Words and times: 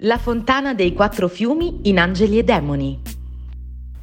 La 0.00 0.18
fontana 0.18 0.74
dei 0.74 0.92
quattro 0.92 1.26
fiumi 1.26 1.80
in 1.84 1.98
Angeli 1.98 2.36
e 2.36 2.44
Demoni. 2.44 3.00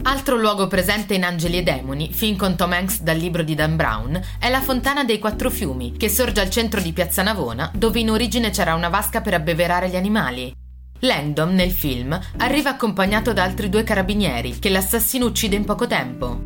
Altro 0.01 0.37
luogo 0.37 0.65
presente 0.65 1.13
in 1.13 1.23
Angeli 1.23 1.59
e 1.59 1.61
Demoni, 1.61 2.11
film 2.11 2.35
con 2.35 2.55
Tom 2.55 2.71
Hanks 2.71 3.01
dal 3.03 3.15
libro 3.15 3.43
di 3.43 3.53
Dan 3.53 3.75
Brown, 3.75 4.19
è 4.39 4.49
la 4.49 4.61
Fontana 4.61 5.03
dei 5.03 5.19
Quattro 5.19 5.51
Fiumi, 5.51 5.91
che 5.91 6.09
sorge 6.09 6.41
al 6.41 6.49
centro 6.49 6.81
di 6.81 6.93
Piazza 6.93 7.21
Navona, 7.21 7.69
dove 7.75 7.99
in 7.99 8.09
origine 8.09 8.49
c'era 8.49 8.73
una 8.73 8.89
vasca 8.89 9.21
per 9.21 9.35
abbeverare 9.35 9.87
gli 9.87 9.95
animali. 9.95 10.51
Langdon, 11.01 11.53
nel 11.53 11.71
film, 11.71 12.19
arriva 12.37 12.71
accompagnato 12.71 13.31
da 13.31 13.43
altri 13.43 13.69
due 13.69 13.83
carabinieri, 13.83 14.57
che 14.57 14.69
l'assassino 14.69 15.27
uccide 15.27 15.55
in 15.55 15.63
poco 15.63 15.85
tempo. 15.85 16.41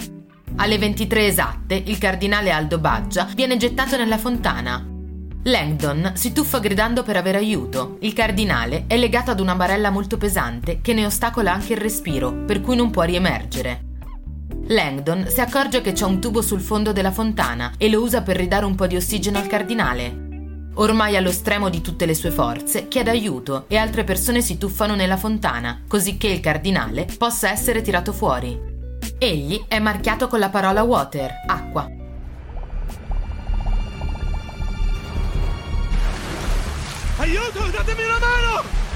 Alle 0.57 0.77
23 0.77 1.25
esatte, 1.25 1.81
il 1.85 1.97
cardinale 1.97 2.51
Aldo 2.51 2.79
Baggia 2.79 3.29
viene 3.33 3.55
gettato 3.55 3.95
nella 3.95 4.17
fontana, 4.17 4.96
Langdon 5.43 6.11
si 6.15 6.33
tuffa 6.33 6.59
gridando 6.59 7.03
per 7.03 7.15
avere 7.15 7.37
aiuto. 7.37 7.97
Il 8.01 8.13
cardinale 8.13 8.83
è 8.87 8.97
legato 8.97 9.31
ad 9.31 9.39
una 9.39 9.55
barella 9.55 9.89
molto 9.89 10.17
pesante 10.17 10.81
che 10.81 10.93
ne 10.93 11.05
ostacola 11.05 11.53
anche 11.53 11.73
il 11.73 11.79
respiro, 11.79 12.33
per 12.45 12.59
cui 12.61 12.75
non 12.75 12.89
può 12.89 13.03
riemergere. 13.03 13.85
Langdon 14.67 15.27
si 15.29 15.39
accorge 15.39 15.79
che 15.79 15.93
c'è 15.93 16.03
un 16.03 16.19
tubo 16.19 16.41
sul 16.41 16.59
fondo 16.59 16.91
della 16.91 17.11
fontana 17.11 17.73
e 17.77 17.89
lo 17.89 18.01
usa 18.01 18.21
per 18.21 18.35
ridare 18.35 18.65
un 18.65 18.75
po' 18.75 18.87
di 18.87 18.97
ossigeno 18.97 19.37
al 19.37 19.47
cardinale. 19.47 20.25
Ormai 20.79 21.15
allo 21.15 21.31
stremo 21.31 21.69
di 21.69 21.81
tutte 21.81 22.05
le 22.05 22.13
sue 22.13 22.29
forze, 22.29 22.87
chiede 22.87 23.09
aiuto 23.09 23.65
e 23.67 23.77
altre 23.77 24.03
persone 24.03 24.41
si 24.41 24.57
tuffano 24.57 24.95
nella 24.95 25.17
fontana, 25.17 25.83
così 25.87 26.17
che 26.17 26.27
il 26.27 26.39
cardinale 26.41 27.07
possa 27.17 27.49
essere 27.49 27.81
tirato 27.81 28.11
fuori. 28.11 28.75
Egli 29.17 29.63
è 29.67 29.79
marchiato 29.79 30.27
con 30.27 30.39
la 30.39 30.49
parola 30.49 30.83
water, 30.83 31.31
acqua, 31.47 31.89
Aiuto, 37.27 37.69
datemi 37.71 38.05
una 38.05 38.19
mano! 38.19 38.86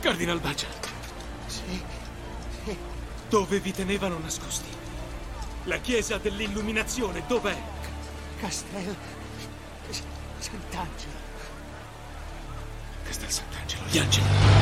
Cardinal 0.00 0.40
Baggia. 0.40 0.66
Sì. 1.46 1.84
Dove 3.28 3.60
vi 3.60 3.70
tenevano 3.72 4.18
nascosti? 4.18 4.70
La 5.64 5.76
chiesa 5.76 6.16
dell'illuminazione, 6.16 7.22
dov'è? 7.26 7.56
Castel 8.40 8.96
Sant'Angelo. 10.38 11.18
Castel 13.04 13.30
Sant'Angelo, 13.30 13.84
gli 13.90 13.98
angeli. 13.98 14.59